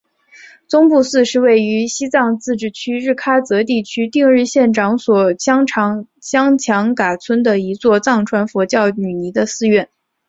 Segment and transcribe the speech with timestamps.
[0.67, 5.67] 宗布寺是位于西藏自治区日喀则地区定日县长所乡
[6.57, 9.89] 强噶村的一座藏传佛教女尼的寺院。